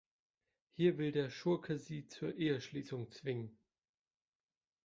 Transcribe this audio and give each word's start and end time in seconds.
Hier 0.71 0.97
will 0.97 1.11
der 1.11 1.29
Schurke 1.29 1.77
sie 1.77 2.07
zur 2.07 2.35
Eheschließung 2.35 3.11
zwingen. 3.11 3.55